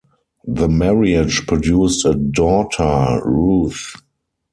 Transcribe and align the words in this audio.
The 0.47 0.67
marriage 0.67 1.45
produced 1.45 2.07
a 2.07 2.15
daughter, 2.15 3.21
Ruth. 3.23 3.93